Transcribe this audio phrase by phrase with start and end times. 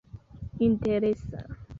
[0.67, 1.39] interesa